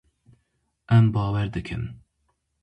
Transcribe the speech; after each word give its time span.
Em 0.95 1.05
bawer 1.13 1.47
dikin. 1.53 1.83